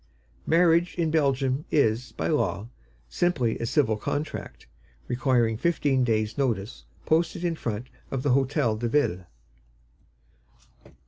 [0.47, 2.67] Marriage in Belgium is, by law,
[3.07, 4.65] simply a civil contract,
[5.07, 9.25] requiring fifteen days' notice posted in front of the Hôtel de Ville.